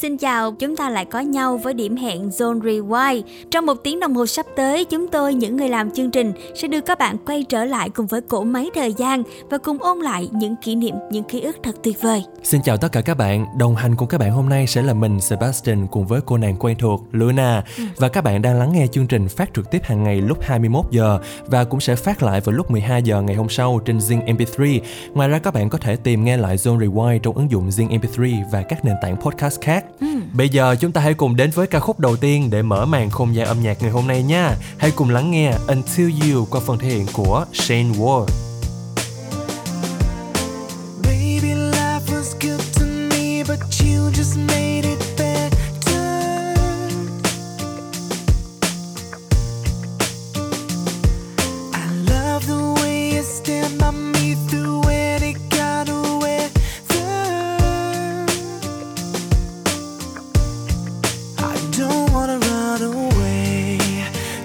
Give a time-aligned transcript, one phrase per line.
[0.00, 3.22] xin chào, chúng ta lại có nhau với điểm hẹn Zone Rewind.
[3.50, 6.68] Trong một tiếng đồng hồ sắp tới, chúng tôi, những người làm chương trình, sẽ
[6.68, 9.98] đưa các bạn quay trở lại cùng với cỗ máy thời gian và cùng ôn
[9.98, 12.24] lại những kỷ niệm, những ký ức thật tuyệt vời.
[12.42, 14.94] Xin chào tất cả các bạn, đồng hành cùng các bạn hôm nay sẽ là
[14.94, 17.84] mình Sebastian cùng với cô nàng quen thuộc Luna ừ.
[17.96, 20.84] và các bạn đang lắng nghe chương trình phát trực tiếp hàng ngày lúc 21
[20.90, 24.36] giờ và cũng sẽ phát lại vào lúc 12 giờ ngày hôm sau trên Zing
[24.36, 24.80] MP3.
[25.14, 28.00] Ngoài ra các bạn có thể tìm nghe lại Zone Rewind trong ứng dụng Zing
[28.00, 29.84] MP3 và các nền tảng podcast khác.
[30.00, 30.06] Ừ.
[30.32, 33.10] Bây giờ chúng ta hãy cùng đến với ca khúc đầu tiên để mở màn
[33.10, 34.54] không gian âm nhạc ngày hôm nay nha.
[34.78, 38.49] Hãy cùng lắng nghe Until You qua phần thể hiện của Shane Ward.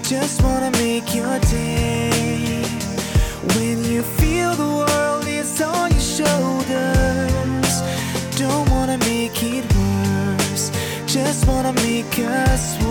[0.08, 2.62] just wanna make your day
[3.56, 7.82] when you feel the world is on your shoulders.
[8.38, 10.70] Don't wanna make it worse,
[11.06, 12.85] just wanna make us.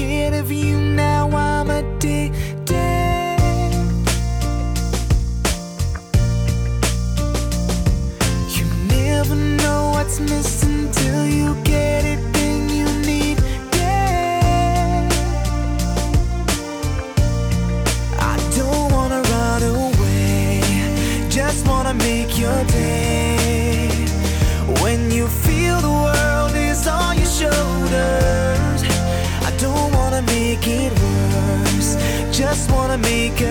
[0.00, 0.79] kid if you.
[32.90, 33.49] wanna make it.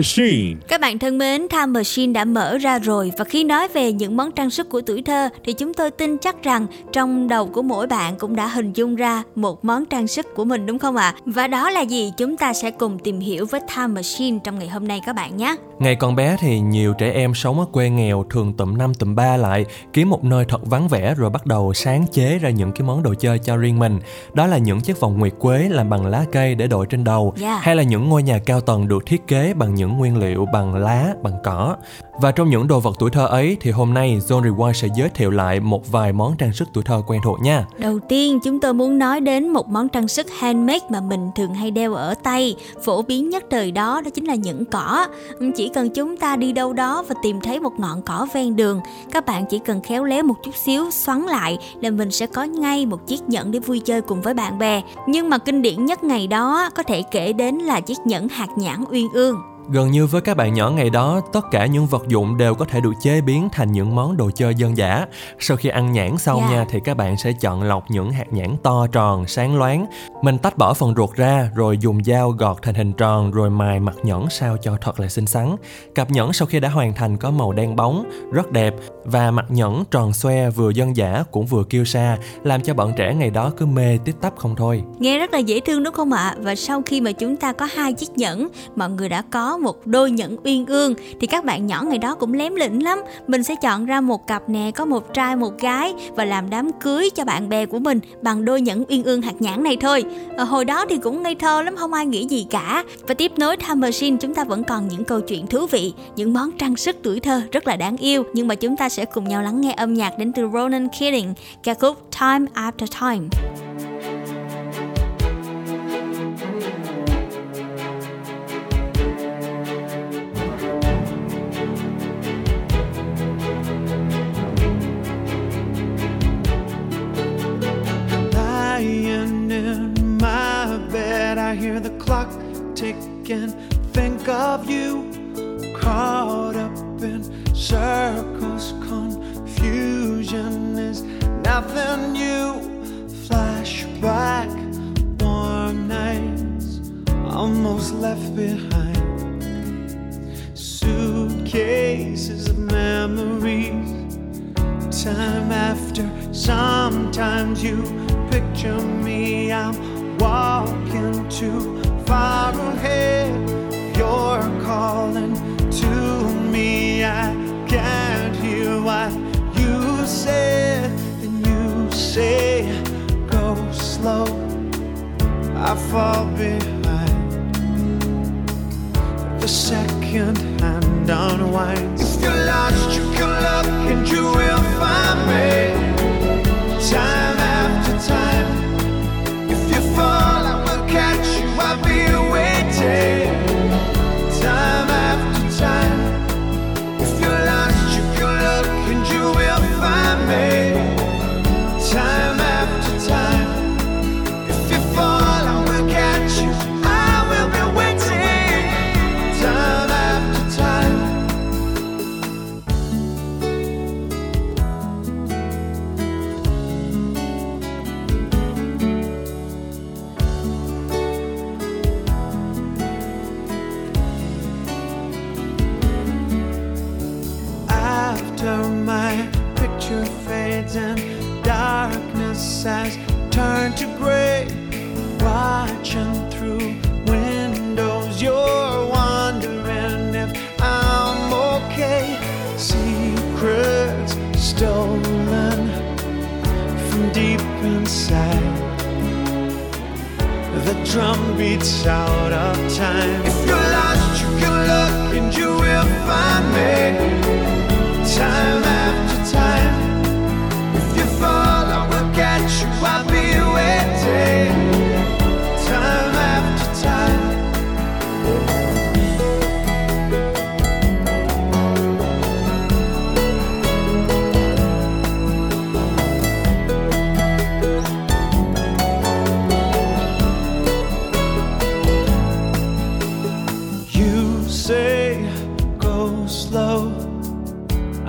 [0.00, 0.56] Machine.
[0.68, 4.16] Các bạn thân mến, Time Machine đã mở ra rồi và khi nói về những
[4.16, 7.62] món trang sức của tuổi thơ thì chúng tôi tin chắc rằng trong đầu của
[7.62, 10.96] mỗi bạn cũng đã hình dung ra một món trang sức của mình đúng không
[10.96, 11.14] ạ?
[11.16, 11.20] À?
[11.26, 12.12] Và đó là gì?
[12.16, 15.36] Chúng ta sẽ cùng tìm hiểu với Time Machine trong ngày hôm nay các bạn
[15.36, 15.56] nhé.
[15.78, 19.14] Ngày còn bé thì nhiều trẻ em sống ở quê nghèo thường tụm năm tụm
[19.14, 22.72] ba lại kiếm một nơi thật vắng vẻ rồi bắt đầu sáng chế ra những
[22.72, 24.00] cái món đồ chơi cho riêng mình.
[24.34, 27.34] Đó là những chiếc vòng nguyệt quế làm bằng lá cây để đội trên đầu
[27.40, 27.62] Yeah.
[27.62, 30.79] hay là những ngôi nhà cao tầng được thiết kế bằng những nguyên liệu bằng
[30.80, 31.76] lá, bằng cỏ.
[32.20, 35.08] Và trong những đồ vật tuổi thơ ấy thì hôm nay John Rewind sẽ giới
[35.08, 37.66] thiệu lại một vài món trang sức tuổi thơ quen thuộc nha.
[37.78, 41.54] Đầu tiên chúng tôi muốn nói đến một món trang sức handmade mà mình thường
[41.54, 45.06] hay đeo ở tay Phổ biến nhất thời đó đó chính là những cỏ
[45.38, 48.56] ừ, Chỉ cần chúng ta đi đâu đó và tìm thấy một ngọn cỏ ven
[48.56, 48.80] đường
[49.10, 52.44] Các bạn chỉ cần khéo léo một chút xíu xoắn lại là mình sẽ có
[52.44, 55.86] ngay một chiếc nhẫn để vui chơi cùng với bạn bè Nhưng mà kinh điển
[55.86, 59.90] nhất ngày đó có thể kể đến là chiếc nhẫn hạt nhãn uyên ương Gần
[59.90, 62.80] như với các bạn nhỏ ngày đó, tất cả những vật dụng đều có thể
[62.80, 65.06] được chế biến thành những món đồ chơi dân dã.
[65.38, 66.50] Sau khi ăn nhãn xong Dạ.
[66.50, 69.86] nha thì các bạn sẽ chọn lọc những hạt nhãn to tròn, sáng loáng.
[70.22, 73.80] Mình tách bỏ phần ruột ra rồi dùng dao gọt thành hình tròn rồi mài
[73.80, 75.56] mặt nhẫn sao cho thật là xinh xắn.
[75.94, 78.74] Cặp nhẫn sau khi đã hoàn thành có màu đen bóng, rất đẹp
[79.04, 82.92] và mặt nhẫn tròn xoe vừa dân dã cũng vừa kiêu sa, làm cho bọn
[82.96, 84.82] trẻ ngày đó cứ mê tiếp tắp không thôi.
[84.98, 86.34] Nghe rất là dễ thương đúng không ạ?
[86.38, 89.86] Và sau khi mà chúng ta có hai chiếc nhẫn, mọi người đã có một
[89.86, 93.02] đôi nhẫn uyên ương thì các bạn nhỏ ngày đó cũng lém lĩnh lắm.
[93.26, 96.72] Mình sẽ chọn ra một cặp nè, có một trai một gái và làm đám
[96.72, 100.04] cưới cho bạn bè của mình bằng đôi nhẫn uyên ương hạt nhãn này thôi.
[100.36, 102.84] à, hồi đó thì cũng ngây thơ lắm, không ai nghĩ gì cả.
[103.08, 106.32] Và tiếp nối Time Machine chúng ta vẫn còn những câu chuyện thú vị, những
[106.32, 108.24] món trang sức tuổi thơ rất là đáng yêu.
[108.32, 111.34] Nhưng mà chúng ta sẽ cùng nhau lắng nghe âm nhạc đến từ Ronan Keating,
[111.62, 113.28] ca khúc Time After Time.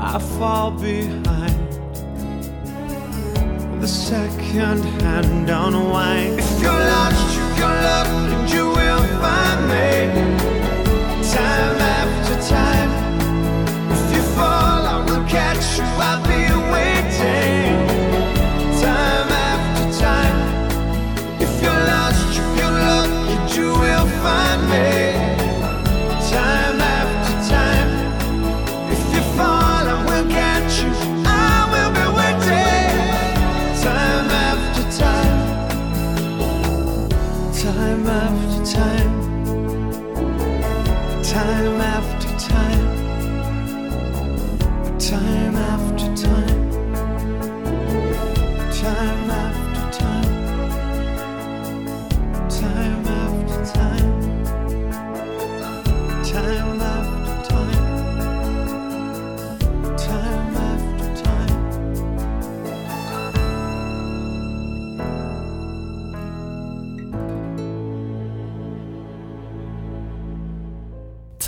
[0.03, 1.71] I fall behind
[3.79, 6.39] the second hand unwind.
[6.39, 9.91] If you're lost, you can look and you will find me.
[11.31, 12.91] Time after time.
[13.91, 15.83] If you fall, I will catch you.
[15.83, 16.60] I'll be.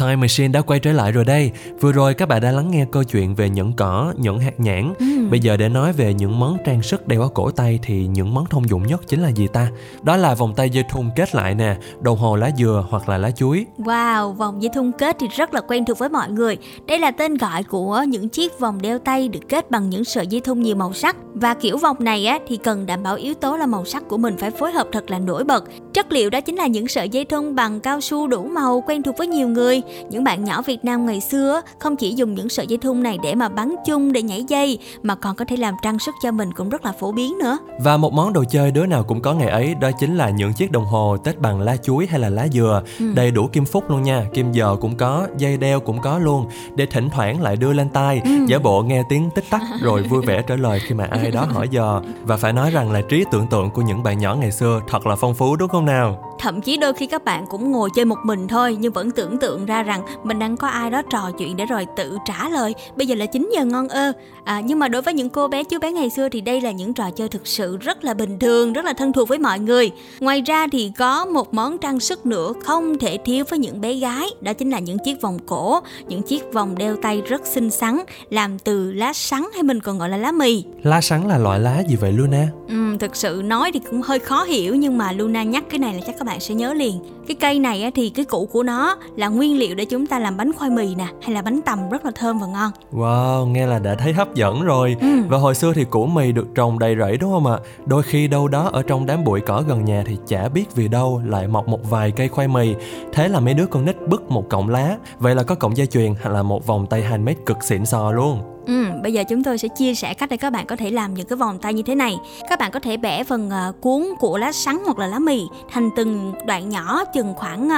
[0.03, 1.51] Time Machine đã quay trở lại rồi đây.
[1.79, 4.93] Vừa rồi các bạn đã lắng nghe câu chuyện về nhẫn cỏ, nhẫn hạt nhãn.
[5.31, 8.33] Bây giờ để nói về những món trang sức đeo ở cổ tay thì những
[8.33, 9.67] món thông dụng nhất chính là gì ta?
[10.01, 13.17] Đó là vòng tay dây thun kết lại nè, đồng hồ lá dừa hoặc là
[13.17, 13.65] lá chuối.
[13.77, 16.57] Wow, vòng dây thun kết thì rất là quen thuộc với mọi người.
[16.87, 20.27] Đây là tên gọi của những chiếc vòng đeo tay được kết bằng những sợi
[20.27, 21.15] dây thun nhiều màu sắc.
[21.33, 24.17] Và kiểu vòng này á thì cần đảm bảo yếu tố là màu sắc của
[24.17, 25.63] mình phải phối hợp thật là nổi bật.
[25.93, 29.03] Chất liệu đó chính là những sợi dây thun bằng cao su đủ màu quen
[29.03, 29.81] thuộc với nhiều người.
[30.09, 33.17] Những bạn nhỏ Việt Nam ngày xưa không chỉ dùng những sợi dây thun này
[33.23, 36.31] để mà bắn chung để nhảy dây mà còn có thể làm trang sức cho
[36.31, 37.57] mình cũng rất là phổ biến nữa.
[37.79, 40.53] Và một món đồ chơi đứa nào cũng có ngày ấy đó chính là những
[40.53, 42.83] chiếc đồng hồ tết bằng lá chuối hay là lá dừa.
[43.15, 46.45] Đầy đủ kim phúc luôn nha, kim giờ cũng có, dây đeo cũng có luôn.
[46.75, 50.21] Để thỉnh thoảng lại đưa lên tai, giả bộ nghe tiếng tích tắc rồi vui
[50.25, 52.01] vẻ trả lời khi mà ai đó hỏi giờ.
[52.23, 55.07] Và phải nói rằng là trí tưởng tượng của những bạn nhỏ ngày xưa thật
[55.07, 56.32] là phong phú đúng không nào?
[56.43, 59.37] Thậm chí đôi khi các bạn cũng ngồi chơi một mình thôi nhưng vẫn tưởng
[59.37, 62.75] tượng ra rằng mình đang có ai đó trò chuyện để rồi tự trả lời.
[62.95, 64.11] Bây giờ là 9 giờ ngon ơ.
[64.43, 66.71] À, nhưng mà đối với những cô bé chú bé ngày xưa thì đây là
[66.71, 69.59] những trò chơi thực sự rất là bình thường, rất là thân thuộc với mọi
[69.59, 69.91] người.
[70.19, 73.93] Ngoài ra thì có một món trang sức nữa không thể thiếu với những bé
[73.93, 77.69] gái, đó chính là những chiếc vòng cổ, những chiếc vòng đeo tay rất xinh
[77.69, 80.63] xắn làm từ lá sắn hay mình còn gọi là lá mì.
[80.83, 82.47] Lá sắn là loại lá gì vậy Luna?
[82.67, 85.93] Ừm, thực sự nói thì cũng hơi khó hiểu nhưng mà Luna nhắc cái này
[85.93, 86.99] là chắc các bạn sẽ nhớ liền.
[87.27, 90.37] Cái cây này thì cái củ của nó là nguyên liệu để chúng ta làm
[90.37, 92.71] bánh khoai mì nè, hay là bánh tằm rất là thơm và ngon.
[92.91, 94.95] Wow, nghe là đã thấy hấp dẫn rồi.
[95.01, 95.07] Ừ.
[95.29, 97.57] Và hồi xưa thì củ mì được trồng đầy rẫy đúng không ạ?
[97.85, 100.87] Đôi khi đâu đó ở trong đám bụi cỏ gần nhà thì chả biết vì
[100.87, 102.75] đâu lại mọc một vài cây khoai mì.
[103.13, 104.97] Thế là mấy đứa con nít bứt một cọng lá.
[105.19, 108.11] Vậy là có cọng dây chuyền hay là một vòng tay handmade cực xịn sò
[108.11, 108.41] luôn.
[108.67, 111.13] Ừ, bây giờ chúng tôi sẽ chia sẻ cách để các bạn có thể làm
[111.13, 112.17] những cái vòng tay như thế này.
[112.49, 115.41] Các bạn có thể bẻ phần uh, cuốn của lá sắn hoặc là lá mì
[115.71, 117.69] thành từng đoạn nhỏ chừng khoảng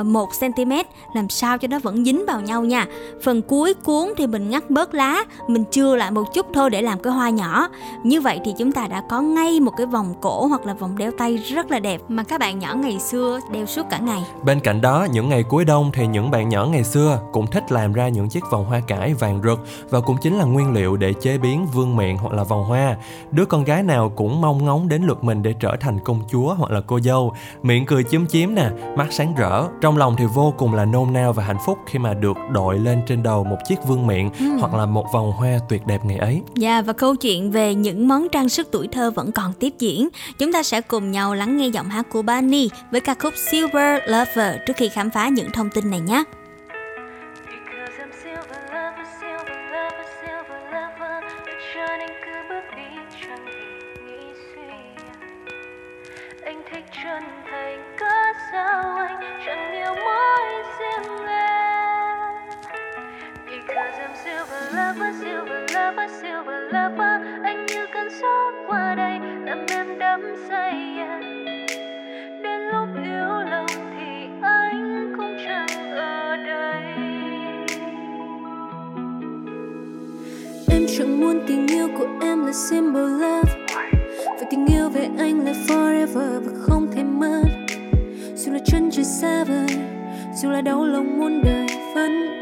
[0.00, 0.72] uh, 1 cm
[1.14, 2.86] làm sao cho nó vẫn dính vào nhau nha.
[3.24, 6.82] Phần cuối cuốn thì mình ngắt bớt lá, mình chưa lại một chút thôi để
[6.82, 7.68] làm cái hoa nhỏ.
[8.02, 10.98] Như vậy thì chúng ta đã có ngay một cái vòng cổ hoặc là vòng
[10.98, 14.22] đeo tay rất là đẹp mà các bạn nhỏ ngày xưa đeo suốt cả ngày.
[14.44, 17.72] Bên cạnh đó, những ngày cuối đông thì những bạn nhỏ ngày xưa cũng thích
[17.72, 19.58] làm ra những chiếc vòng hoa cải vàng rực
[19.90, 22.96] và cũng chính là nguyên liệu để chế biến vương miện hoặc là vòng hoa.
[23.30, 26.54] Đứa con gái nào cũng mong ngóng đến lượt mình để trở thành công chúa
[26.54, 27.34] hoặc là cô dâu.
[27.62, 29.64] Miệng cười chúm chím nè, mắt sáng rỡ.
[29.80, 32.78] Trong lòng thì vô cùng là nôn nao và hạnh phúc khi mà được đội
[32.78, 34.30] lên trên đầu một chiếc vương miện
[34.60, 36.42] hoặc là một vòng hoa tuyệt đẹp ngày ấy.
[36.54, 40.08] Dạ và câu chuyện về những món trang sức tuổi thơ vẫn còn tiếp diễn.
[40.38, 44.02] Chúng ta sẽ cùng nhau lắng nghe giọng hát của Bunny với ca khúc Silver
[44.06, 46.24] Lover trước khi khám phá những thông tin này nhé.
[82.48, 83.52] Là symbol love.
[84.24, 87.42] Và tình yêu về anh là forever và không thể mất.
[88.34, 89.76] Dù là chân trời xa vời,
[90.42, 92.37] Dù là đau lòng muôn đời vẫn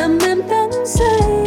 [0.00, 1.39] làm em đắm say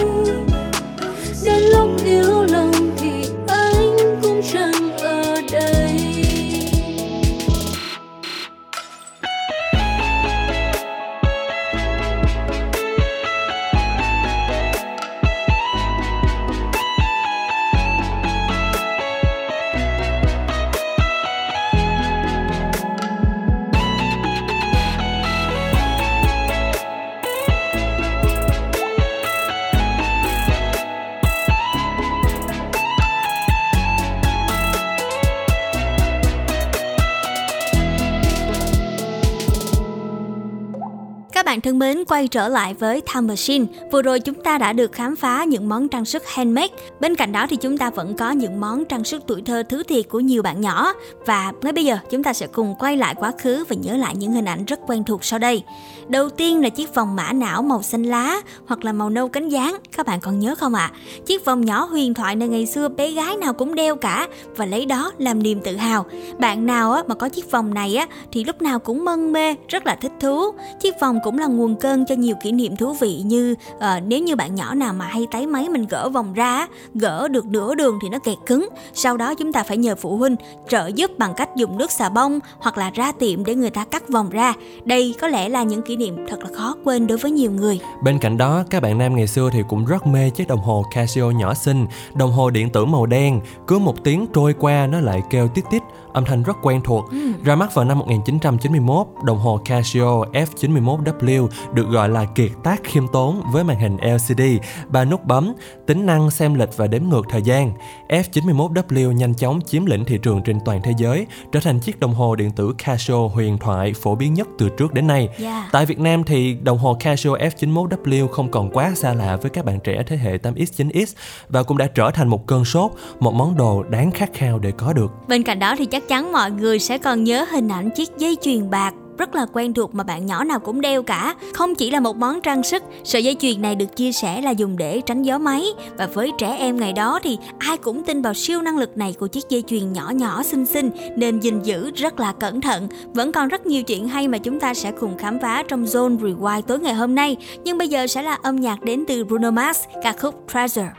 [41.74, 43.66] thân mến, quay trở lại với Time Machine.
[43.92, 46.68] Vừa rồi chúng ta đã được khám phá những món trang sức handmade.
[47.00, 49.84] Bên cạnh đó thì chúng ta vẫn có những món trang sức tuổi thơ thứ
[49.84, 50.94] thiệt của nhiều bạn nhỏ.
[51.26, 54.16] Và ngay bây giờ chúng ta sẽ cùng quay lại quá khứ và nhớ lại
[54.16, 55.64] những hình ảnh rất quen thuộc sau đây.
[56.08, 59.50] Đầu tiên là chiếc vòng mã não màu xanh lá hoặc là màu nâu cánh
[59.50, 59.78] gián.
[59.98, 60.92] Các bạn còn nhớ không ạ?
[60.94, 60.98] À?
[61.26, 64.66] Chiếc vòng nhỏ huyền thoại này ngày xưa bé gái nào cũng đeo cả và
[64.66, 66.06] lấy đó làm niềm tự hào.
[66.38, 69.56] Bạn nào á, mà có chiếc vòng này á, thì lúc nào cũng mân mê,
[69.68, 70.52] rất là thích thú.
[70.82, 74.20] Chiếc vòng cũng là nguồn cơn cho nhiều kỷ niệm thú vị như à, nếu
[74.20, 77.76] như bạn nhỏ nào mà hay tái máy mình gỡ vòng ra gỡ được nửa
[77.76, 78.70] đường thì nó kẹt cứng.
[78.94, 80.36] Sau đó chúng ta phải nhờ phụ huynh
[80.70, 83.86] trợ giúp bằng cách dùng nước xà bông hoặc là ra tiệm để người ta
[83.86, 84.54] cắt vòng ra.
[84.86, 87.80] Đây có lẽ là những kỷ niệm thật là khó quên đối với nhiều người.
[88.04, 90.86] Bên cạnh đó, các bạn nam ngày xưa thì cũng rất mê chiếc đồng hồ
[90.92, 95.00] Casio nhỏ xinh, đồng hồ điện tử màu đen, cứ một tiếng trôi qua nó
[95.00, 95.82] lại kêu tít tít,
[96.14, 97.06] âm thanh rất quen thuộc.
[97.44, 103.08] Ra mắt vào năm 1991, đồng hồ Casio F91W được gọi là kiệt tác khiêm
[103.08, 104.42] tốn với màn hình LCD,
[104.90, 105.54] ba nút bấm,
[105.88, 107.74] tính năng xem lịch và đếm ngược thời gian.
[108.10, 112.14] F91W nhanh chóng chiếm lĩnh thị trường trên toàn thế giới, trở thành chiếc đồng
[112.14, 115.30] hồ điện tử Casio huyền thoại phổ biến nhất từ trước đến nay.
[115.40, 115.66] Yeah.
[115.72, 119.66] Tại Việt Nam thì đồng hồ Casio F91W không còn quá xa lạ với các
[119.66, 121.06] bạn trẻ thế hệ 8X, 9X
[121.50, 124.72] và cũng đã trở thành một cơn sốt, một món đồ đáng khát khao để
[124.72, 125.12] có được.
[125.28, 128.10] Bên cạnh đó thì chắc chắc chắn mọi người sẽ còn nhớ hình ảnh chiếc
[128.18, 131.36] dây chuyền bạc rất là quen thuộc mà bạn nhỏ nào cũng đeo cả.
[131.54, 134.52] Không chỉ là một món trang sức, sợi dây chuyền này được chia sẻ là
[134.52, 135.66] dùng để tránh gió máy
[135.98, 139.16] và với trẻ em ngày đó thì ai cũng tin vào siêu năng lực này
[139.20, 142.88] của chiếc dây chuyền nhỏ nhỏ xinh xinh nên gìn giữ rất là cẩn thận.
[143.14, 146.20] Vẫn còn rất nhiều chuyện hay mà chúng ta sẽ cùng khám phá trong Zone
[146.20, 147.38] Rewind tối ngày hôm nay.
[147.64, 150.90] Nhưng bây giờ sẽ là âm nhạc đến từ Bruno Mars, ca khúc Treasure.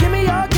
[0.00, 0.57] Give me your,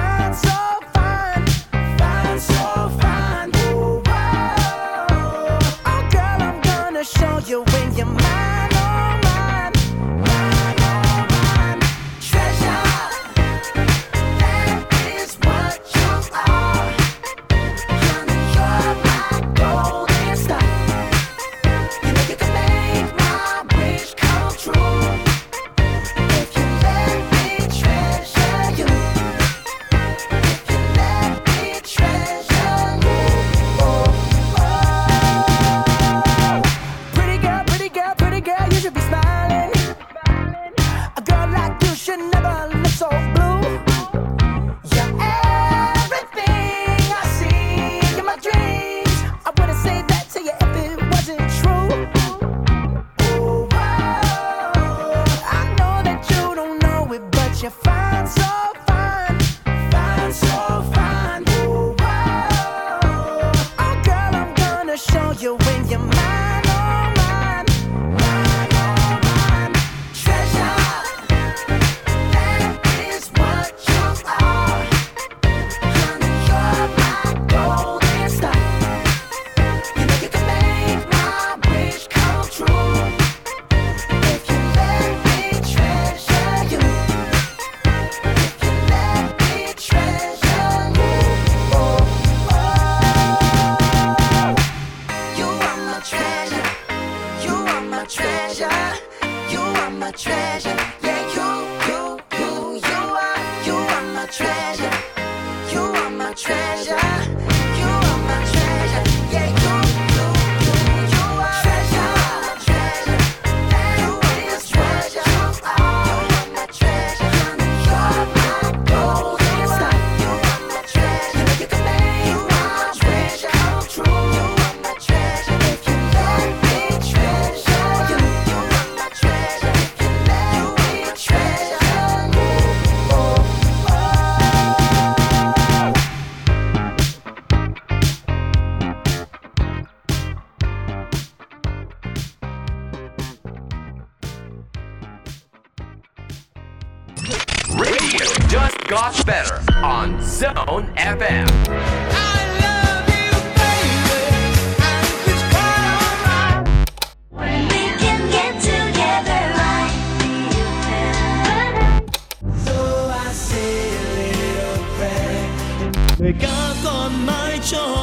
[166.39, 168.00] cả con còn mãi cho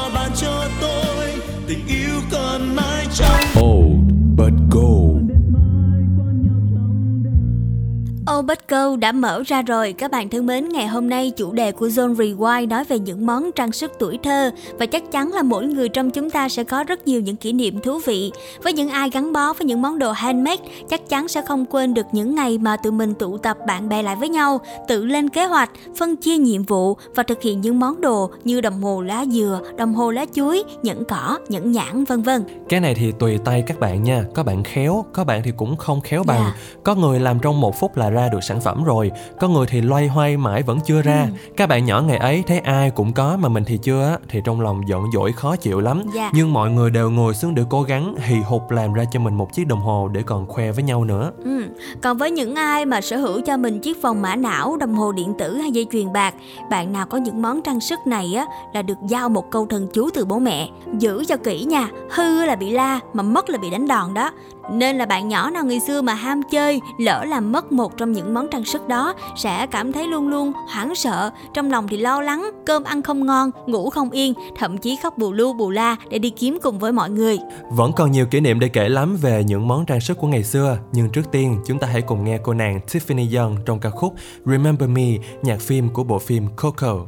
[8.49, 9.93] But Go đã mở ra rồi.
[9.93, 13.27] Các bạn thân mến ngày hôm nay chủ đề của Zone Rewind nói về những
[13.27, 14.51] món trang sức tuổi thơ.
[14.79, 17.53] Và chắc chắn là mỗi người trong chúng ta sẽ có rất nhiều những kỷ
[17.53, 18.33] niệm thú vị.
[18.63, 21.95] Với những ai gắn bó với những món đồ handmade chắc chắn sẽ không quên
[21.95, 25.29] được những ngày mà tụi mình tụ tập bạn bè lại với nhau tự lên
[25.29, 29.03] kế hoạch phân chia nhiệm vụ và thực hiện những món đồ như đồng hồ
[29.03, 32.45] lá dừa đồng hồ lá chuối nhẫn cỏ nhẫn nhãn vân vân.
[32.69, 34.25] Cái này thì tùy tay các bạn nha.
[34.35, 36.41] Có bạn khéo, có bạn thì cũng không khéo bằng.
[36.41, 36.55] Dạ.
[36.85, 39.81] Có người làm trong một phút là ra được sản phẩm rồi Có người thì
[39.81, 41.53] loay hoay mãi vẫn chưa ra Ừ.
[41.57, 44.41] Các bạn nhỏ ngày ấy thấy ai cũng có mà mình thì chưa á Thì
[44.45, 46.31] trong lòng giận dỗi khó chịu lắm Dạ.
[46.35, 49.35] Nhưng mọi người đều ngồi xuống để cố gắng hì hục làm ra cho mình
[49.35, 51.65] một chiếc đồng hồ để còn khoe với nhau nữa Ừ.
[52.03, 55.13] Còn với những ai mà sở hữu cho mình chiếc vòng mã não, đồng hồ
[55.13, 56.35] điện tử hay dây chuyền bạc,
[56.71, 59.87] bạn nào có những món trang sức này á là được giao một câu thần
[59.95, 60.69] chú từ bố mẹ.
[60.99, 64.31] Giữ cho kỹ nha, hư là bị la, mà mất là bị đánh đòn đó.
[64.71, 68.13] Nên là bạn nhỏ nào ngày xưa mà ham chơi, lỡ làm mất một trong
[68.13, 71.97] những món trang sức đó sẽ cảm thấy luôn luôn hoảng sợ, trong lòng thì
[71.97, 75.71] lo lắng, cơm ăn không ngon, ngủ không yên, thậm chí khóc bù lu bù
[75.71, 77.39] la để đi kiếm cùng với mọi người.
[77.71, 80.45] Vẫn còn nhiều kỷ niệm để kể lắm về những món trang sức của ngày
[80.45, 83.91] xưa Nhưng trước tiên chúng ta hãy cùng nghe cô nàng Tiffany Young trong ca
[83.91, 84.15] khúc
[84.47, 85.09] Remember Me,
[85.43, 87.07] nhạc phim của bộ phim Coco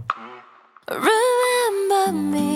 [0.88, 2.50] Remember me,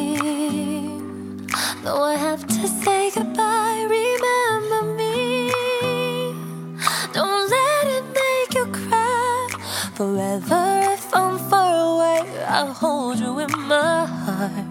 [12.74, 14.66] hold you in my heart.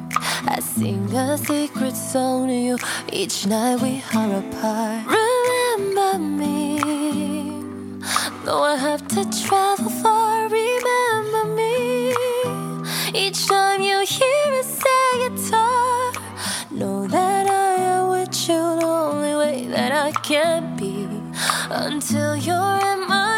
[0.55, 2.77] I sing a secret song to you
[3.11, 5.07] each night we are apart.
[5.19, 6.79] Remember me,
[8.43, 10.49] though I have to travel far.
[10.49, 12.13] Remember me.
[13.13, 16.11] Each time you hear a sad guitar,
[16.71, 21.07] know that I am with you the only way that I can be
[21.69, 23.32] until you're in my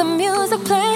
[0.00, 0.89] the music play,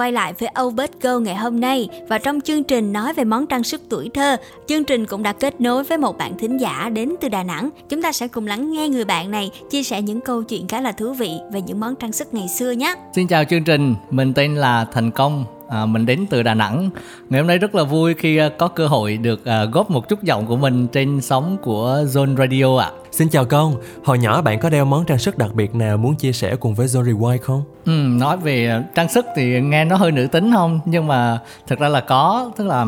[0.00, 3.46] quay lại với Obert Go ngày hôm nay và trong chương trình nói về món
[3.46, 4.36] trang sức tuổi thơ,
[4.66, 7.70] chương trình cũng đã kết nối với một bạn thính giả đến từ Đà Nẵng.
[7.88, 10.80] Chúng ta sẽ cùng lắng nghe người bạn này chia sẻ những câu chuyện khá
[10.80, 12.94] là thú vị về những món trang sức ngày xưa nhé.
[13.14, 16.90] Xin chào chương trình, mình tên là Thành Công, à, mình đến từ Đà Nẵng.
[17.30, 20.08] Ngày hôm nay rất là vui khi à, có cơ hội được à, góp một
[20.08, 22.90] chút giọng của mình trên sóng của Zone Radio ạ.
[23.12, 26.14] Xin chào con, hồi nhỏ bạn có đeo món trang sức đặc biệt nào muốn
[26.14, 27.62] chia sẻ cùng với Zoe White không?
[27.86, 31.78] Ừ, nói về trang sức thì nghe nó hơi nữ tính không, nhưng mà thật
[31.78, 32.86] ra là có, tức là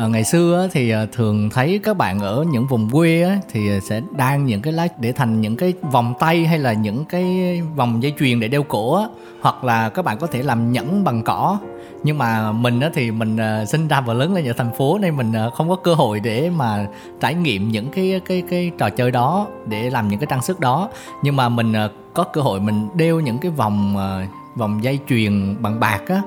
[0.00, 4.00] à, ngày xưa thì ờ, thường thấy các bạn ở những vùng quê thì sẽ
[4.16, 7.24] đan những cái lá để thành những cái vòng tay hay là những cái
[7.76, 9.06] vòng dây chuyền để đeo cổ
[9.40, 11.58] hoặc là các bạn có thể làm nhẫn bằng cỏ.
[12.02, 15.16] Nhưng mà mình thì mình ờ, sinh ra và lớn lên ở thành phố nên
[15.16, 16.86] mình không có cơ hội để mà
[17.20, 20.60] trải nghiệm những cái cái cái trò chơi đó để làm những cái trang sức
[20.60, 20.88] đó.
[21.22, 21.72] Nhưng mà mình
[22.14, 23.96] có cơ hội mình đeo những cái vòng
[24.56, 26.22] vòng dây chuyền bằng bạc á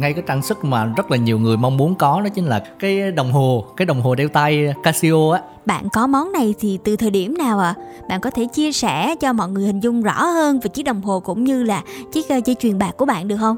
[0.00, 2.62] ngay cái trang sức mà rất là nhiều người mong muốn có đó chính là
[2.78, 6.78] cái đồng hồ, cái đồng hồ đeo tay Casio á Bạn có món này thì
[6.84, 7.74] từ thời điểm nào ạ?
[8.08, 11.02] Bạn có thể chia sẻ cho mọi người hình dung rõ hơn về chiếc đồng
[11.02, 13.56] hồ cũng như là chiếc ờ, dây chuyền bạc của bạn được không?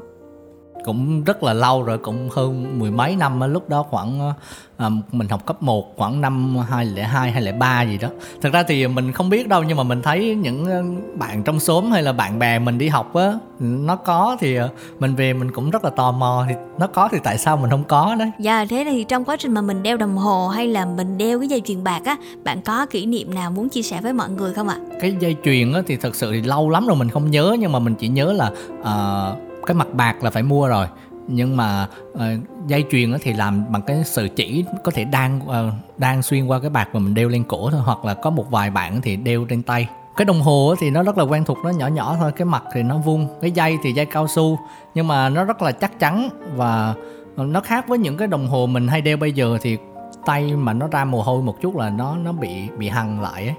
[0.85, 4.33] Cũng rất là lâu rồi cũng hơn mười mấy năm lúc đó khoảng
[4.77, 8.07] à, mình học cấp 1 khoảng năm 2002 2003 gì đó
[8.41, 10.83] thật ra thì mình không biết đâu nhưng mà mình thấy những ờ,
[11.15, 14.69] bạn trong xóm hay là bạn bè mình đi học á nó có thì ờ,
[14.99, 17.69] mình về mình cũng rất là tò mò thì nó có thì tại sao mình
[17.69, 20.67] không có đấy Dạ thế thì trong quá trình mà mình đeo đồng hồ hay
[20.67, 23.81] là mình đeo cái dây chuyền bạc á, bạn có kỷ niệm nào muốn chia
[23.81, 24.77] sẻ với mọi người không ạ?
[25.01, 27.71] cái dây chuyền á thì thật sự thì lâu lắm rồi mình không nhớ nhưng
[27.71, 28.51] mà mình chỉ nhớ là
[28.83, 30.87] ờ, cái mặt bạc là phải mua rồi.
[31.27, 32.21] Nhưng mà uh,
[32.67, 36.45] dây chuyền thì làm bằng cái sợi chỉ có thể đang uh, ờ, đang xuyên
[36.45, 39.01] qua cái bạc mà mình đeo lên cổ thôi hoặc là có một vài bạn
[39.01, 39.87] thì đeo trên tay.
[40.17, 42.63] Cái đồng hồ thì nó rất là quen thuộc nó nhỏ nhỏ thôi cái mặt
[42.73, 44.59] thì nó vuông cái dây thì dây cao su
[44.95, 46.93] nhưng mà nó rất là chắc chắn và
[47.37, 49.77] nó khác với những cái đồng hồ mình hay đeo bây giờ thì
[50.25, 53.45] tay mà nó ra mồ hôi một chút là nó nó bị bị hằn lại
[53.45, 53.55] ấy.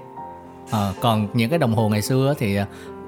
[0.71, 2.57] À, còn những cái đồng hồ ngày xưa thì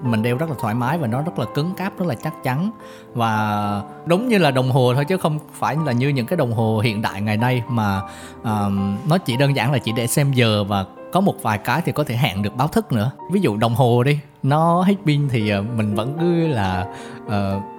[0.01, 2.43] mình đeo rất là thoải mái và nó rất là cứng cáp rất là chắc
[2.43, 2.71] chắn.
[3.13, 6.53] Và đúng như là đồng hồ thôi chứ không phải là như những cái đồng
[6.53, 8.01] hồ hiện đại ngày nay mà
[8.43, 11.81] um, nó chỉ đơn giản là chỉ để xem giờ và có một vài cái
[11.85, 13.11] thì có thể hẹn được báo thức nữa.
[13.31, 16.87] Ví dụ đồng hồ đi nó hết pin thì ờ, mình vẫn cứ là
[17.25, 17.31] uh,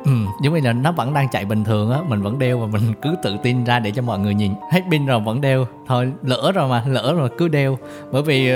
[0.05, 2.67] ừ, giống như là nó vẫn đang chạy bình thường á mình vẫn đeo và
[2.67, 4.53] mình cứ tự tin ra để cho mọi người nhìn.
[4.73, 5.67] Hết pin rồi vẫn đeo.
[5.87, 7.79] Thôi lỡ rồi mà lỡ rồi cứ đeo.
[8.13, 8.51] Bởi vì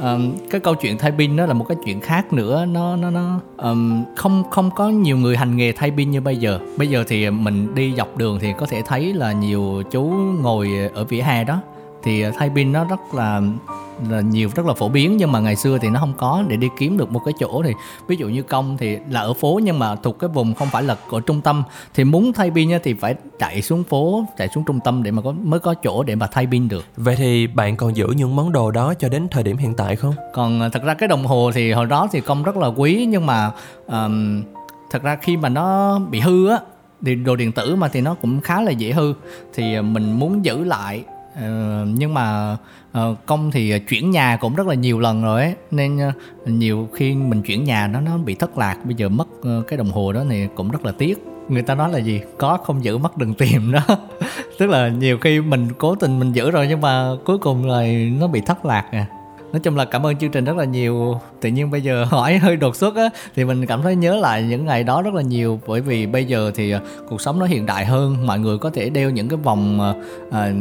[0.00, 0.18] ờ,
[0.50, 2.66] cái câu chuyện thay pin nó là một cái chuyện khác nữa.
[2.66, 6.36] Nó nó nó um, không không có nhiều người hành nghề thay pin như bây
[6.36, 6.58] giờ.
[6.78, 10.02] Bây giờ thì mình đi dọc đường thì có thể thấy là nhiều chú
[10.42, 11.60] ngồi ở vỉa hè đó
[12.02, 13.40] thì thay pin nó rất là
[14.08, 16.44] là nhiều rất là phổ biến nhưng mà ngày xưa thì nó không có.
[16.48, 17.72] Để đi kiếm được một cái chỗ thì
[18.06, 20.82] ví dụ như công thì là ở phố nhưng mà thuộc cái vùng không phải
[20.82, 21.62] là ở trung tâm.
[21.94, 25.22] Thì muốn thay pin thì phải chạy xuống phố chạy xuống trung tâm để mà
[25.22, 26.84] có mới có chỗ để mà thay pin được.
[26.96, 29.96] Vậy thì bạn còn giữ những món đồ đó cho đến thời điểm hiện tại
[29.96, 30.14] không?
[30.32, 33.06] còn à, thật ra cái đồng hồ thì hồi đó thì công rất là quý
[33.08, 33.50] nhưng mà
[33.86, 34.42] ờm,
[34.90, 36.58] thật ra khi mà nó bị hư á
[37.04, 39.14] thì đồ điện tử mà thì nó cũng khá là dễ hư.
[39.54, 41.04] Thì à, mình muốn giữ lại
[41.40, 42.56] Ờ, nhưng mà
[42.92, 45.54] ờ, công thì chuyển nhà cũng rất là nhiều lần rồi ấy.
[45.70, 46.12] Nên ờ,
[46.46, 49.28] nhiều khi mình chuyển nhà nó nó bị thất lạc, bây giờ mất
[49.68, 51.18] cái đồng hồ đó thì cũng rất là tiếc.
[51.48, 52.20] Người ta nói là gì?
[52.38, 53.80] Có không giữ mất đừng tìm đó.
[54.58, 57.86] Tức là nhiều khi mình cố tình mình giữ rồi nhưng mà cuối cùng là
[58.18, 59.06] nó bị thất lạc à
[59.52, 61.20] nói chung là cảm ơn chương trình rất là nhiều.
[61.40, 64.42] Tự nhiên bây giờ hỏi hơi đột xuất á thì mình cảm thấy nhớ lại
[64.42, 65.60] những ngày đó rất là nhiều.
[65.66, 68.26] Bởi vì bây giờ thì à, cuộc sống nó hiện đại hơn.
[68.26, 69.80] Mọi người có thể đeo những cái vòng
[70.30, 70.52] ờ,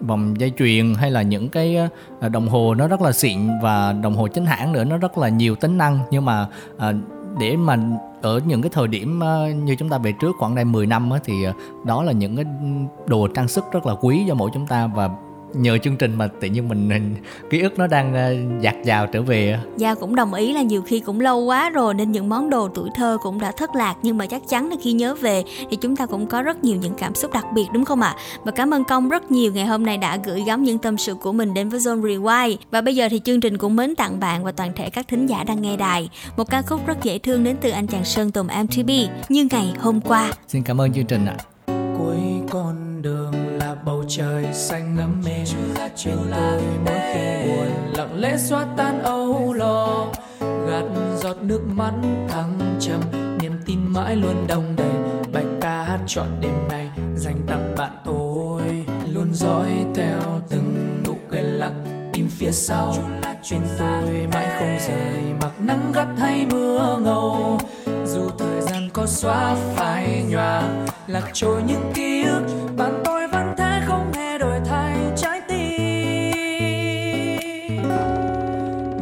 [0.00, 1.76] vòng dây chuyền hay là những cái
[2.20, 5.18] ờ, đồng hồ nó rất là xịn và đồng hồ chính hãng nữa nó rất
[5.18, 5.98] là nhiều tính năng.
[6.10, 6.46] Nhưng mà
[6.78, 6.94] ờ,
[7.38, 7.78] để mà
[8.22, 9.20] ở những cái thời điểm
[9.64, 11.34] như chúng ta về trước khoảng đây 10 năm thì
[11.86, 12.44] đó là những cái
[13.06, 14.86] đồ trang sức rất là quý cho mỗi chúng ta.
[14.86, 15.10] Và
[15.54, 17.16] nhờ chương trình mà tự nhiên mình, mình
[17.50, 19.58] ký ức nó đang ờ, dạt dào trở về.
[19.76, 22.68] Gia cũng đồng ý là nhiều khi cũng lâu quá rồi nên những món đồ
[22.68, 25.76] tuổi thơ cũng đã thất lạc nhưng mà chắc chắn là khi nhớ về thì
[25.76, 28.16] chúng ta cũng có rất nhiều những cảm xúc đặc biệt đúng không ạ?
[28.44, 31.14] Và cảm ơn Công rất nhiều ngày hôm nay đã gửi gắm những tâm sự
[31.14, 32.56] của mình đến với Zone Rewind.
[32.70, 35.26] Và bây giờ thì chương trình cũng mến tặng bạn và toàn thể các thính
[35.26, 38.30] giả đang nghe đài một ca khúc rất dễ thương đến từ anh chàng Sơn
[38.30, 38.90] Tùng MTV
[39.28, 40.32] như ngày hôm qua.
[40.48, 41.36] xin cảm ơn chương trình ạ
[42.00, 42.18] cuối
[42.50, 45.44] con đường là bầu trời xanh ngắm mê.
[46.06, 50.06] Bên tôi mỗi khi buồn, lặng lẽ xóa tan âu lo.
[50.40, 50.84] Gạt
[51.16, 51.92] giọt nước mắt
[52.28, 53.00] thăng trầm,
[53.40, 54.90] niềm tin mãi luôn đông đầy.
[55.32, 58.62] Bài ca hát chọn đêm nay, dành tặng bạn tôi.
[59.12, 62.94] Luôn dõi theo từng nụ cười lặng tim phía sau.
[63.42, 67.58] Chuyện tôi mãi không rời, mặc nắng gắt hay mưa ngâu
[68.04, 70.62] dù thời gian có xóa phai nhòa
[71.10, 72.42] lạc trôi những ký ức,
[72.76, 76.32] bạn tôi vẫn thế không hề đổi thay trái tim.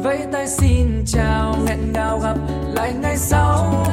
[0.03, 2.37] Vẫy tay xin chào hẹn ngào gặp
[2.73, 3.85] lại ngày sau.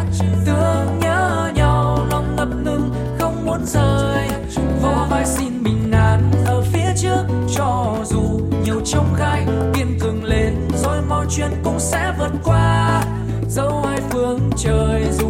[0.47, 4.29] Tương nhớ nhau, lòng ngập ngừng, không muốn rời.
[4.83, 7.25] Vỗ vai xin bình an ở phía trước,
[7.57, 13.03] cho dù nhiều trông gai, kiên cường lên, rồi mọi chuyện cũng sẽ vượt qua.
[13.49, 15.26] Dẫu hai phương trời dù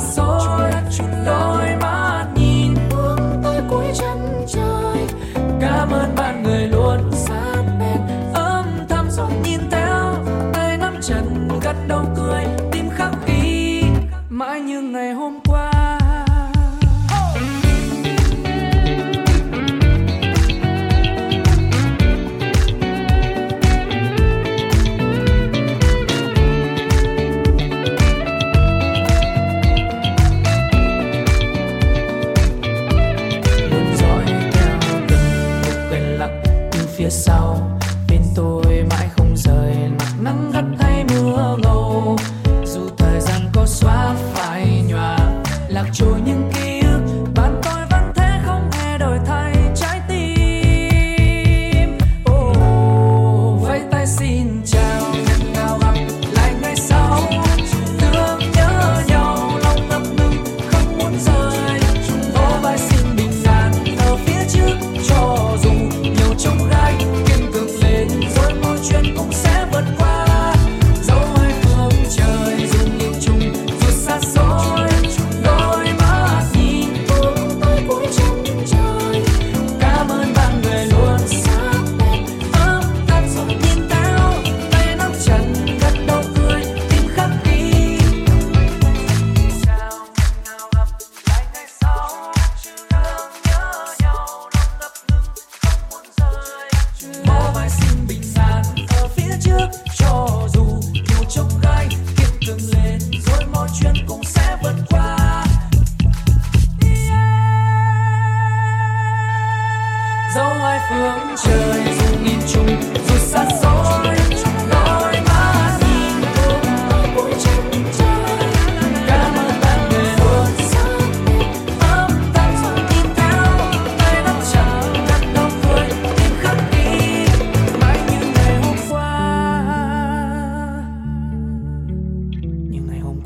[0.00, 1.59] dù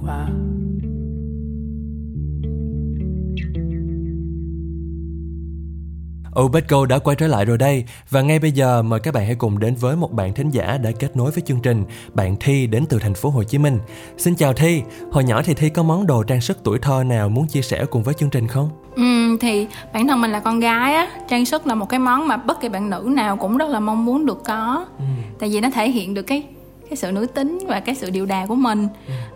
[0.05, 0.29] qua
[6.41, 7.85] Obetgo đã quay trở lại rồi đây.
[8.11, 10.79] Và ngay bây giờ mời các bạn hãy cùng đến với một bạn thính giả
[10.79, 13.79] đã kết nối với chương trình, bạn Thi đến từ thành phố Hồ Chí Minh.
[14.19, 17.29] Xin chào Thi, hồi nhỏ thì Thi có món đồ trang sức tuổi thơ nào
[17.29, 18.71] muốn chia sẻ cùng với chương trình không?
[18.97, 22.29] Ừ, thì bản thân mình là con gái á trang sức là một cái món
[22.29, 24.87] mà bất kỳ bạn nữ nào cũng rất là mong muốn được có.
[25.39, 26.43] Tại vì nó thể hiện được cái
[26.95, 28.89] cái sự nữ tính và cái sự điệu đà của mình.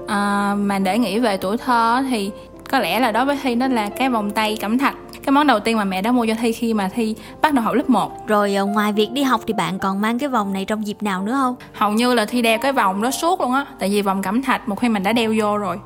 [0.08, 2.30] À, mà để nghĩ về tuổi thơ thì
[2.70, 4.94] có lẽ là đối với thi đó là cái vòng tay cẩm thạch
[5.24, 7.64] cái món đầu tiên mà mẹ đã mua cho thi khi mà thi bắt đầu
[7.64, 10.52] học lớp 1 Rồi ờ, ngoài việc đi học thì bạn còn mang cái vòng
[10.52, 11.54] này trong dịp nào nữa không?
[11.72, 14.42] hầu như là thi đeo cái vòng đó suốt luôn á tại vì vòng cẩm
[14.42, 15.76] thạch một khi mình đã đeo vô rồi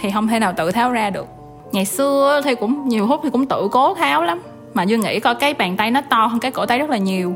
[0.00, 1.26] thì không thể nào tự tháo ra được.
[1.72, 4.42] Ngày xưa thì cũng nhiều lúc thì cũng tự cố tháo lắm
[4.74, 6.96] mà duy nghĩ coi cái bàn tay nó to hơn cái cổ tay rất là
[6.96, 7.34] nhiều.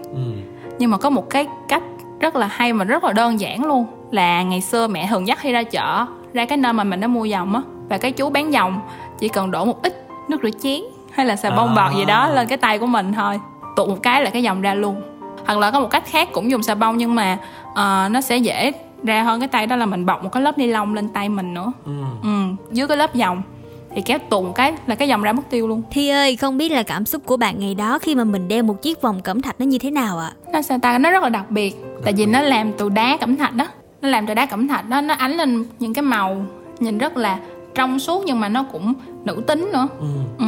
[0.78, 1.82] Nhưng mà có một cái cách
[2.20, 5.38] rất là hay mà rất là đơn giản luôn là ngày xưa mẹ thường dắt
[5.40, 8.30] khi ra chợ ra cái nơi mà mình đã mua dòng á và cái chú
[8.30, 8.80] bán dòng
[9.18, 10.80] chỉ cần đổ một ít nước rửa chén
[11.12, 11.74] hay là xà bông À.
[11.76, 13.40] bọt gì đó lên cái tay của mình thôi
[13.76, 15.02] tụt một cái là cái dòng ra luôn
[15.46, 17.38] hoặc là có một cách khác cũng dùng xà bông nhưng mà
[17.74, 18.72] ờ, nó sẽ dễ
[19.04, 21.28] ra hơn cái tay đó là mình bọc một cái lớp ni lông lên tay
[21.28, 21.72] mình nữa
[22.22, 22.30] ừ.
[22.70, 23.42] dưới cái lớp dòng
[23.94, 25.82] thì kéo một cái là cái dòng ra mất tiêu luôn.
[25.90, 28.62] Thi ơi, không biết là cảm xúc của bạn ngày đó khi mà mình đeo
[28.62, 30.32] một chiếc vòng cẩm thạch nó như thế nào ạ?
[30.52, 30.98] nó sao ta?
[30.98, 31.76] Nó rất là đặc biệt.
[32.04, 33.66] Tại vì nó làm từ đá cẩm thạch đó.
[34.02, 35.00] Nó làm từ đá cẩm thạch đó.
[35.00, 36.42] Nó ánh lên những cái màu
[36.78, 37.38] nhìn rất là
[37.74, 39.88] trong suốt nhưng mà nó cũng nữ tính nữa.
[40.38, 40.46] Ừ.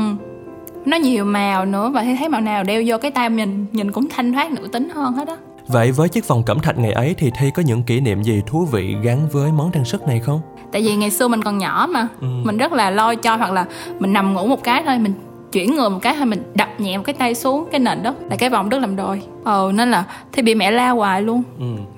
[0.84, 4.08] nó nhiều màu nữa và thấy màu nào đeo vô cái tay mình nhìn cũng
[4.08, 5.36] thanh thoát nữ tính hơn hết á.
[5.66, 8.42] Vậy với chiếc vòng cẩm thạch ngày ấy thì Thi có những kỷ niệm gì
[8.46, 10.40] thú vị gắn với món trang sức này không?
[10.72, 12.08] Tại vì ngày xưa mình còn nhỏ mà.
[12.20, 13.64] Mình rất là lôi cho hoặc là
[13.98, 15.14] mình nằm ngủ một cái thôi mình
[15.52, 18.14] chuyển người một cái thôi mình đập nhẹ một cái tay xuống cái nền đất
[18.30, 21.42] là cái vòng đất làm đôi ờ nên là thi bị mẹ la hoài luôn.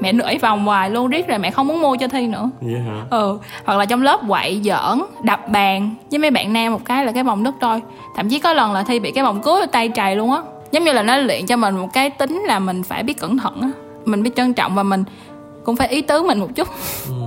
[0.01, 2.51] Mẹ đuổi vòng hoài luôn riết rồi mẹ không muốn mua cho thi nữa.
[2.63, 3.05] Hả?
[3.11, 7.05] ừ hoặc là trong lớp quậy giỡn đập bàn với mấy bạn nam một cái
[7.05, 7.81] là cái vòng đất trôi
[8.17, 10.43] thậm chí có lần là thi bị cái vòng cưới ở tay trầy luôn á.
[10.73, 13.39] Giống như là nó luyện cho mình một cái tính là mình phải biết cẩn
[13.39, 13.69] thận á.
[14.05, 15.05] Mình biết trân trọng và mình
[15.65, 16.69] cũng phải ý tứ mình một chút.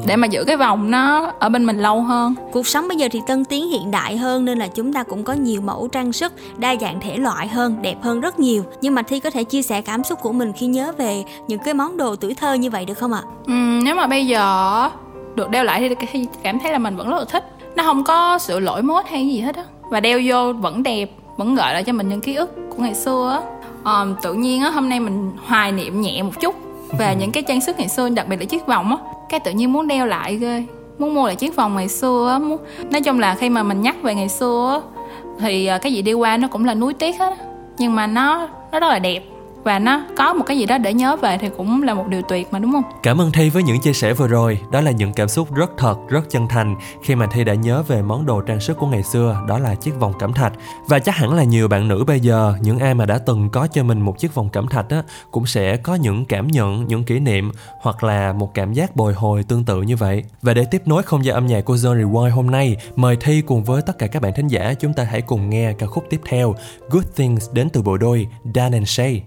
[0.06, 2.36] Để mà giữ cái vòng nó ở bên mình lâu hơn.
[2.52, 5.24] Cuộc sống bây giờ thì tân tiến hiện đại hơn nên là chúng ta cũng
[5.24, 8.64] có nhiều mẫu trang sức đa dạng thể loại hơn, đẹp hơn rất nhiều.
[8.82, 11.60] Nhưng mà Thi có thể chia sẻ cảm xúc của mình khi nhớ về những
[11.60, 13.22] cái món đồ tuổi thơ như vậy được không ạ?
[13.46, 14.90] Ừm, nếu mà bây giờ
[15.36, 17.44] được đeo lại thì cảm thấy là mình vẫn rất là thích.
[17.76, 19.64] Nó không có sự lỗi mốt hay gì hết á.
[19.90, 22.96] Và đeo vô vẫn đẹp vẫn gợi lại cho mình những ký ức của ngày
[22.96, 23.50] xưa á.
[23.84, 26.56] Ờm, tự nhiên á hôm nay mình hoài niệm nhẹ một chút
[26.98, 28.98] về những cái trang sức ngày xưa đặc biệt là chiếc vòng á
[29.30, 30.64] cái tự nhiên muốn đeo lại ghê.
[30.98, 32.58] Muốn mua lại chiếc vòng ngày xưa á muốn...
[32.92, 35.02] nói chung là khi mà mình nhắc về ngày xưa á
[35.40, 37.46] thì à, cái gì đi qua nó cũng là núi tiếc hết á.
[37.78, 39.22] nhưng mà nó nó rất là đẹp
[39.68, 42.22] và nó có một cái gì đó để nhớ về thì cũng là một điều
[42.22, 44.60] tuyệt mà đúng không Cảm ơn Thi với những chia sẻ vừa rồi.
[44.72, 47.84] Đó là những cảm xúc rất thật, rất chân thành khi mà Thi đã nhớ
[47.88, 50.54] về món đồ trang sức của ngày xưa, đó là chiếc vòng cẩm thạch.
[50.88, 53.68] Và chắc hẳn là nhiều bạn nữ bây giờ, những ai mà đã từng có
[53.68, 57.04] cho mình một chiếc vòng cẩm thạch á, cũng sẽ có những cảm nhận, những
[57.04, 57.52] kỷ niệm
[57.82, 60.24] hoặc là một cảm giác bồi hồi tương tự như vậy.
[60.42, 63.42] Và để tiếp nối không gian âm nhạc của Zone Rewind hôm nay, mời Thi
[63.42, 66.06] cùng với tất cả các bạn thính giả chúng ta hãy cùng nghe ca khúc
[66.10, 66.56] tiếp theo
[66.90, 69.24] Good Things đến từ bộ đôi Dan and Shay.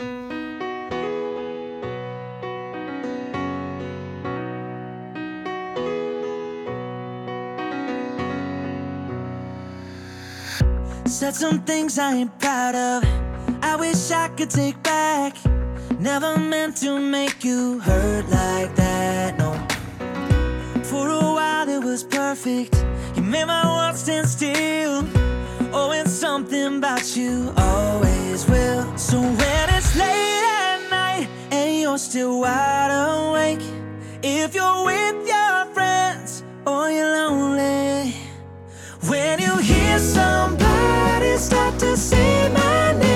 [11.10, 13.04] Said some things I ain't proud of.
[13.62, 15.36] I wish I could take back.
[15.98, 19.52] Never meant to make you hurt like that, no.
[20.84, 22.86] For a while it was perfect.
[23.16, 25.04] You made my world stand still.
[25.72, 28.96] Oh, and something about you always will.
[28.96, 33.66] So when it's late at night and you're still wide awake,
[34.22, 38.14] if you're with your friends or you're lonely,
[39.08, 40.59] when you hear somebody
[41.40, 43.09] start to say my name,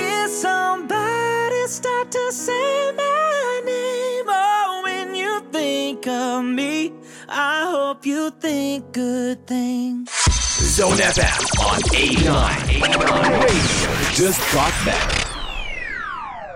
[0.00, 6.92] when somebody start to say my name, or when you think of me,
[7.28, 10.10] I hope you think good things.
[10.76, 12.70] Zone FM on 89.
[12.70, 15.19] 89 Radio just got better.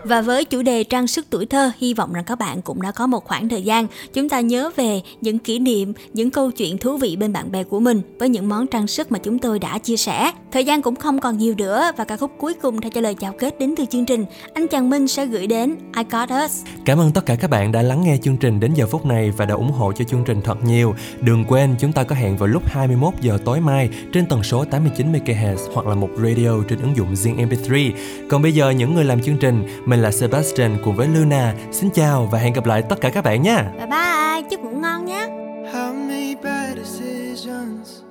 [0.04, 2.92] Và với chủ đề trang sức tuổi thơ, hy vọng rằng các bạn cũng đã
[2.92, 6.78] có một khoảng thời gian chúng ta nhớ về những kỷ niệm, những câu chuyện
[6.78, 9.58] thú vị bên bạn bè của mình với những món trang sức mà chúng tôi
[9.58, 10.30] đã chia sẻ.
[10.52, 13.14] Thời gian cũng không còn nhiều nữa và ca khúc cuối cùng theo cho lời
[13.14, 14.24] chào kết đến từ chương trình,
[14.54, 16.62] anh chàng Minh sẽ gửi đến I Got Us.
[16.84, 19.30] Cảm ơn tất cả các bạn đã lắng nghe chương trình đến giờ phút này
[19.30, 20.94] và đã ủng hộ cho chương trình thật nhiều.
[21.20, 24.64] Đừng quên chúng ta có hẹn vào lúc 21 giờ tối mai trên tần số
[24.64, 27.92] 89 MHz hoặc là một radio trên ứng dụng Zing MP3.
[28.28, 31.54] Còn bây giờ những người làm chương trình, mình là Sebastian cùng với Luna.
[31.72, 33.72] Xin chào và hẹn gặp lại tất cả các bạn nha.
[33.76, 35.28] Bye bye, chúc ngủ ngon nhé.
[35.72, 38.02] How many bad decisions?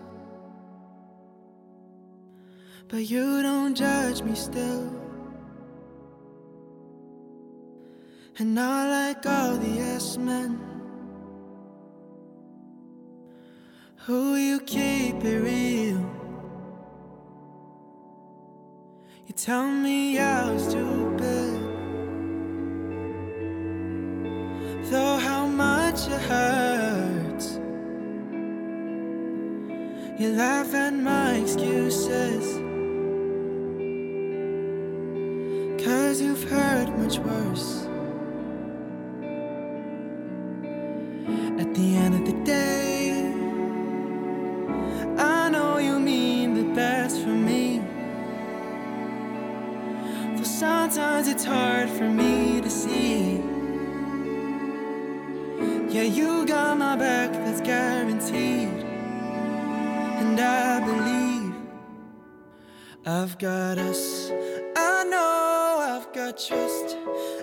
[2.91, 4.83] But you don't judge me still.
[8.39, 10.57] And not like all the yes men.
[14.07, 15.97] Who you keep it real.
[19.25, 21.13] You tell me I was stupid.
[21.19, 21.62] Though
[26.13, 27.59] it hurts.
[30.19, 32.45] You laugh at my excuses.
[35.83, 37.87] Cause you've heard much worse.
[41.61, 43.11] At the end of the day,
[45.17, 47.81] I know you mean the best for me.
[50.35, 52.32] Though sometimes it's hard for me
[63.21, 64.31] I've got us.
[64.75, 66.97] I know I've got trust.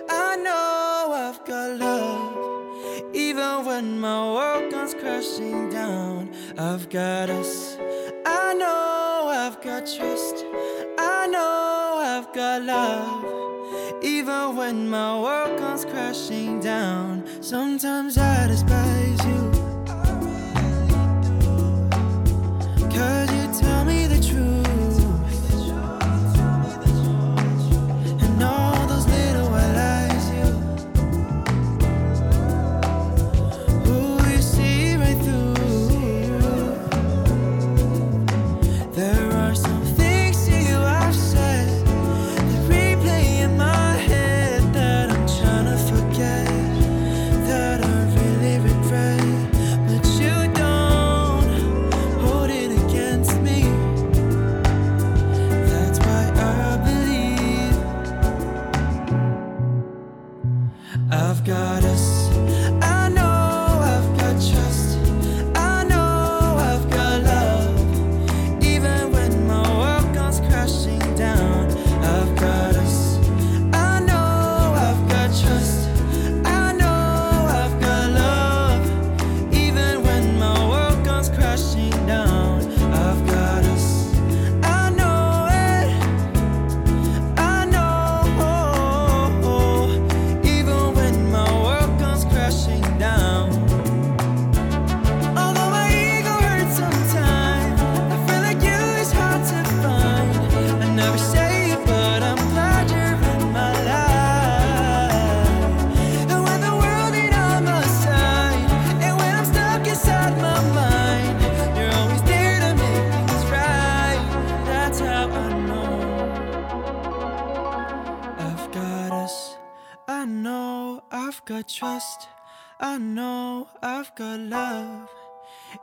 [0.09, 3.15] I know I've got love.
[3.15, 7.77] Even when my world comes crashing down, I've got us.
[8.25, 10.45] I know I've got trust.
[10.99, 14.03] I know I've got love.
[14.03, 19.50] Even when my world comes crashing down, sometimes I despise you.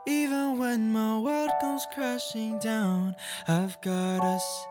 [0.05, 3.15] Even when my world comes crashing down,
[3.47, 4.65] I've got us.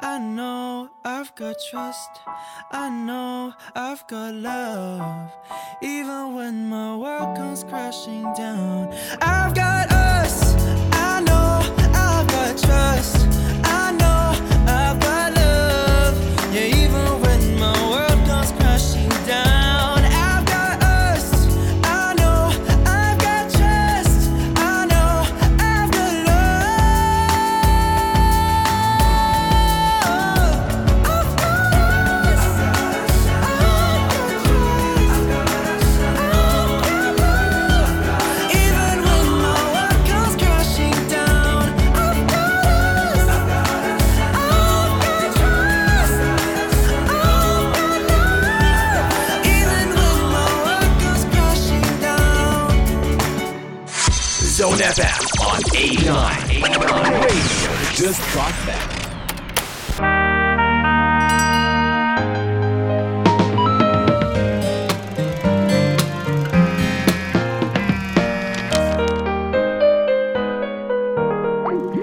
[0.00, 2.10] I know I've got trust.
[2.70, 5.32] I know I've got love.
[5.82, 10.54] Even when my world comes crashing down, I've got us.
[10.92, 11.60] I know
[11.94, 13.21] I've got trust.
[55.74, 56.50] 89.
[56.50, 59.02] 89 Radio just got better.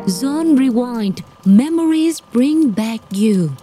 [0.10, 1.24] Zone Rewind.
[1.46, 3.56] Memories bring back you.